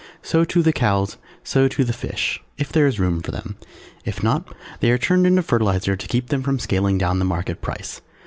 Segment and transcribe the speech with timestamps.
[0.23, 3.57] So too the Cows, so too the Fish, if there is room for them;
[4.03, 4.47] if not
[4.79, 8.01] they are turned into fertilizer to keep them from scaling down the market price.